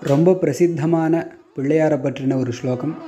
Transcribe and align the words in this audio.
ரொம்ப 0.00 0.32
பிரசித்தமான 0.32 1.32
பிள்ளையாரை 1.56 1.58
பற்றின 1.58 2.38
ஒரு 2.38 2.52
ஸ்லோகம். 2.52 3.02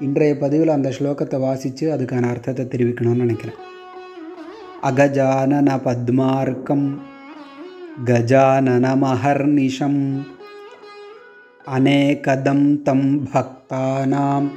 இன்றைய 0.00 0.38
பதிவில் 0.38 0.68
அந்த 0.68 0.88
ஸ்லோகத்தை 0.88 1.38
வாசித்து 1.38 1.96
அதுக்கான 1.96 2.28
அர்த்தத்தை 2.28 2.64
தெரிவிக்கணும்னு 2.64 3.10
நினைக்கிறேன். 3.14 3.56
அகஜானன 4.82 5.80
பத்மார்க்கம் 5.84 6.98
கஜானனமஹர்நிஷம் 8.04 10.24
அநேகதம் 11.66 12.82
தம் 12.82 13.28
பக்தானாம் 13.32 14.50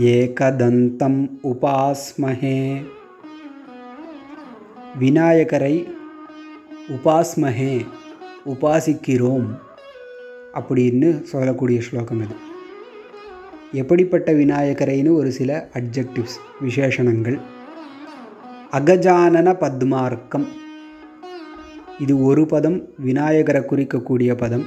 ஏகதந்தம் 0.00 1.30
உபாஸ்மஹே. 1.42 2.82
விநாயகரை 4.98 5.86
உபாஸ்மஹே 6.88 7.86
உபாசிக்கிறோம். 8.46 9.66
அப்படின்னு 10.60 11.22
சொல்லக்கூடிய 11.22 11.80
ஸ்லோகம் 11.80 12.22
இது. 12.22 12.34
எப்படிப்பட்ட 13.72 14.32
விநாயகரைன்னு 14.32 15.12
ஒரு 15.12 15.30
சில 15.32 15.68
அட்ஜெக்டிவ்ஸ் 15.72 16.38
விசேஷணங்கள். 16.64 17.38
அகஜானன 18.72 19.48
பத்மார்க்கம். 19.64 20.46
இது 21.98 22.22
ஒரு 22.22 22.46
பதம் 22.46 22.78
விநாயகரை 22.98 23.62
குறிக்கக்கூடிய 23.62 24.36
பதம். 24.36 24.66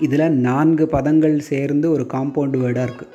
இதில் 0.00 0.32
நான்கு 0.46 0.86
பதங்கள் 0.86 1.38
சேர்ந்து 1.38 1.90
ஒரு 1.90 2.06
காம்பவுண்ட் 2.14 2.56
வேர்டாக 2.62 2.88
இருக்குது 2.88 3.12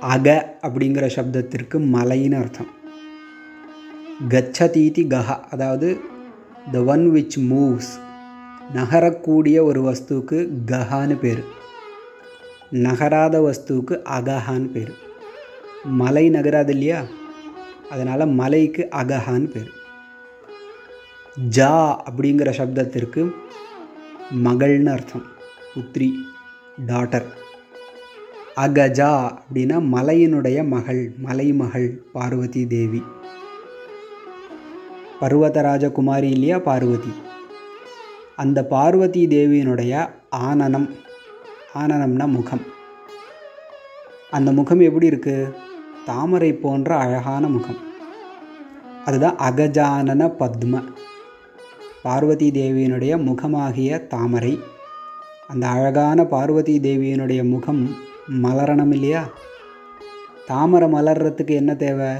அக 0.00 0.56
அப்படிங்கிற 0.62 1.06
சப்தத்திற்கு 1.14 1.76
மலைன்னு 1.94 2.36
அர்த்தம். 2.40 2.68
கச்சதீதி 4.28 5.02
கஹ 5.14 5.28
அதாவது 5.50 5.88
த 6.72 6.82
ஒன் 6.82 7.04
விச் 7.14 7.36
மூவ்ஸ் 7.50 7.92
நகரக்கூடிய 8.74 9.62
ஒரு 9.62 9.82
வஸ்துவுக்கு 9.82 10.48
கஹான்னு 10.66 11.16
பேர். 11.18 11.44
நகராத 12.70 13.40
வஸ்துவுக்கு 13.40 14.00
அகஹான்னு 14.10 14.70
பேர். 14.70 14.92
மலை 15.84 16.30
நகராது 16.30 16.68
இல்லையா? 16.68 17.04
அதனால் 17.90 18.26
மலைக்கு 18.26 18.88
அகஹான்னு 18.90 19.50
பேர். 19.50 19.70
ஜா 21.56 21.96
அப்படிங்கிற 22.10 22.50
சப்தத்திற்கு 22.50 23.30
மகள்னு 24.44 24.92
அர்த்தம். 24.92 25.22
புத்ரி 25.74 26.10
டாட்டர். 26.86 27.24
அகஜா 28.56 29.38
அப்படின்னா 29.38 29.82
மலையினுடைய 29.92 30.66
மகள் 30.66 31.12
மலைமகள் 31.18 32.02
பார்வதி 32.12 32.66
தேவி. 32.66 33.02
பர்வதராஜ 35.20 35.92
குமாரி 35.92 36.30
இல்லையா 36.30 36.58
பார்வதி? 36.58 37.12
அந்த 38.38 38.64
பார்வதி 38.64 39.26
தேவியினுடைய 39.26 40.10
ஆனனம். 40.30 40.90
ஆனனம்னா 41.78 42.28
முகம். 42.28 42.60
அந்த 44.30 44.52
முகம் 44.52 44.80
எப்படி 44.80 45.08
இருக்குது 45.08 45.54
தாமரை 46.06 46.52
போன்ற 46.52 46.96
அழகான 46.96 47.48
முகம். 47.48 47.76
அதுதான் 49.04 49.36
அகஜானன 49.36 50.32
பத்ம. 50.38 50.84
பார்வதி 52.02 52.50
தேவியினுடைய 52.50 53.24
முகமாகிய 53.24 54.06
தாமரை. 54.06 54.60
அந்த 55.48 55.66
அழகான 55.66 56.24
பார்வதி 56.24 56.78
தேவியினுடைய 56.78 57.48
முகம் 57.48 57.96
மலரணும் 58.42 58.92
இல்லையா? 58.92 59.28
தாமரை 60.46 60.92
மலர்றதுக்கு 60.92 61.50
என்ன 61.50 61.74
தேவை? 61.74 62.14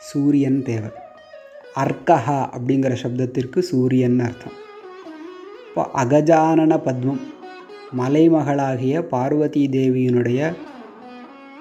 சூரியன் 0.00 0.62
தேவை. 0.62 0.90
அர்க்கஹா 1.76 2.48
அப்படிங்கிற 2.50 2.96
சப்தத்திற்கு 3.02 3.58
சூரியன் 3.58 4.20
அர்த்தம். 4.20 4.62
அகஜானன 5.76 6.78
பத்மம். 6.78 7.20
மலைமகளாகிய 7.98 9.00
பார்வதி 9.00 9.68
தேவியினுடைய 9.68 10.54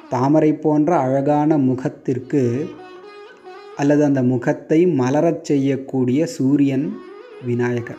தாமரை 0.09 0.53
போன்ற 0.53 0.97
அழகான 0.97 1.57
முகத்திற்கு 1.57 2.69
அல்லது 3.77 4.03
அந்த 4.03 4.23
முகத்தை 4.23 4.87
மலரச் 4.87 5.43
செய்யக்கூடிய 5.43 6.25
சூரியன் 6.25 6.97
விநாயகர். 7.45 7.97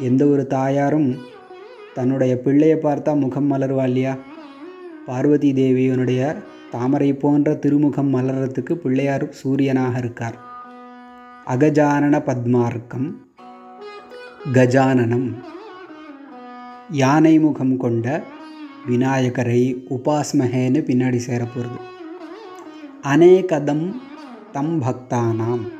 எந்த 0.00 0.26
ஒரு 0.26 0.46
தாயாரும் 0.46 1.16
தன்னுடைய 1.94 2.40
பிள்ளையை 2.40 2.78
பார்த்தா 2.82 3.18
முகம் 3.18 3.52
மலர்வா 3.52 3.84
இல்லையா? 3.84 4.16
பார்வதி 5.06 5.52
தேவியினுடைய 5.52 6.36
தாமரை 6.70 7.12
போன்ற 7.12 7.54
திருமுகம் 7.54 8.14
மலர்றதுக்கு 8.14 8.74
பிள்ளையார் 8.74 9.34
சூரியனாக 9.44 9.96
இருக்கார். 9.96 10.38
அகஜானன 11.46 12.22
பத்மார்க்கம். 12.24 13.27
கஜானனம். 14.44 15.34
யானை 16.90 17.38
முகம் 17.38 17.76
கொண்ட 17.76 18.22
விநாயகரை 18.86 19.84
உபாஸ்மகேன்னு 19.90 20.80
பின்னாடி 20.88 21.20
சேரப்போகிறது 21.26 21.80
அநேகதம் 23.02 23.94
தம் 24.52 24.82
பக்தானாம். 24.82 25.72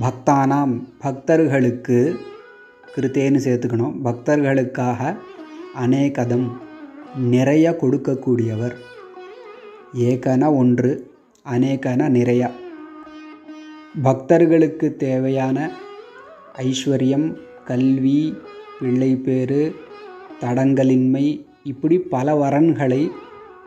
பக்தானாம் 0.00 0.82
பக்தர்களுக்கு 0.98 2.18
கிருத்தேன்னு 2.96 3.40
சேர்த்துக்கணும். 3.44 3.94
பக்தர்களுக்காக 4.04 5.16
அநேகதம் 5.80 6.50
நிறைய 7.16 7.76
கொடுக்கக்கூடியவர். 7.80 8.74
ஏகன 9.94 10.56
ஒன்று 10.56 11.10
அநேகன 11.50 12.08
நிறையா. 12.08 12.50
பக்தர்களுக்கு 14.02 14.96
தேவையான 14.96 15.70
ஐஸ்வர்யம் 16.56 17.46
கல்வி 17.70 18.20
பிள்ளைப்பேறு 18.80 19.62
தடங்கலின்மை 20.42 21.24
இப்படி 21.62 21.96
பல 22.14 22.34
வரன்களை 22.42 23.00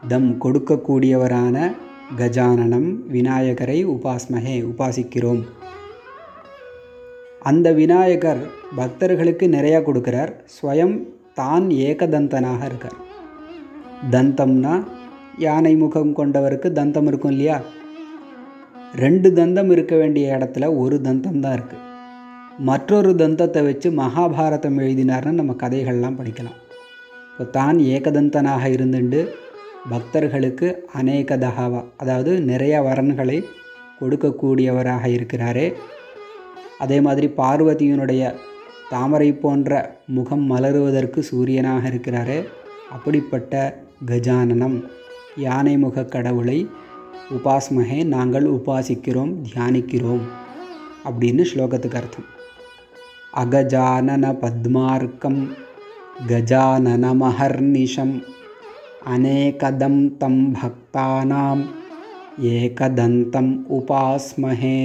தம் 0.08 0.30
கொடுக்கக்கூடியவரான 0.44 1.58
கஜானனம் 2.20 2.88
விநாயகரை 3.16 3.78
உபாஸ்மகே 3.94 4.56
உபாசிக்கிறோம். 4.70 5.42
அந்த 7.50 7.68
விநாயகர் 7.82 8.42
பக்தர்களுக்கு 8.76 9.48
நிறையா 9.48 9.80
கொடுக்குறார். 9.88 10.34
ஸ்வயம் 10.56 10.96
தான் 11.34 11.68
ஏகதந்தனாக 11.70 12.62
இருக்கார். 12.66 12.98
தந்தம்னா 14.16 14.74
யானை 15.38 15.76
முகம் 15.76 16.18
கொண்டவருக்கு 16.18 16.70
தந்தம் 16.80 17.08
இருக்கும் 17.08 17.32
இல்லையா? 17.32 17.60
ரெண்டு 18.96 19.30
தந்தம் 19.34 19.72
இருக்க 19.72 19.96
வேண்டிய 19.96 20.38
இடத்துல 20.38 20.76
ஒரு 20.78 20.96
தந்தம் 21.02 21.40
தான் 21.40 21.56
இருக்குது 21.58 21.90
மற்றொரு 22.60 23.12
தந்தத்தை 23.16 23.64
வச்சு 23.64 23.92
மகாபாரதம் 23.92 24.78
எழுதினார்னு 24.78 25.32
நம்ம 25.32 25.54
கதைகள்லாம் 25.54 26.18
படிக்கலாம். 26.20 26.58
இப்போ 27.32 27.44
தான் 27.44 27.78
ஏகதந்தனாக 27.78 28.64
இருந்துண்டு 28.68 29.30
பக்தர்களுக்கு 29.90 30.86
அநேக 30.94 31.38
தகாவா 31.38 31.84
அதாவது 31.98 32.42
நிறைய 32.42 32.82
வரன்களை 32.82 33.44
கொடுக்கக்கூடியவராக 34.00 35.06
இருக்கிறாரே. 35.06 35.74
அதே 36.80 37.02
மாதிரி 37.02 37.28
பார்வதியினுடைய 37.28 38.34
தாமரை 38.90 39.34
போன்ற 39.34 40.00
முகம் 40.08 40.52
மலருவதற்கு 40.52 41.20
சூரியனாக 41.32 41.84
இருக்கிறாரே. 41.86 42.46
அப்படிப்பட்ட 42.92 43.84
கஜானனம் 44.06 44.84
யானை 45.38 45.78
முக 45.78 46.04
கடவுளை 46.04 46.70
உபாஸ்மகே 47.38 48.04
நாங்கள் 48.04 48.46
உபாசிக்கிறோம் 48.46 49.34
தியானிக்கிறோம் 49.48 50.24
அப்படின்னு 51.06 51.44
ஸ்லோகத்துக்கு 51.54 52.00
அர்த்தம். 52.00 52.28
अगजाननपद्मार्कं 53.38 55.36
गजाननमहर्निशम् 56.30 58.19
अनेकदं 59.14 60.09
तं 60.22 60.36
भक्तानां 60.53 61.59
एकदन्तम् 62.38 63.66
उपास्महे। 63.78 64.81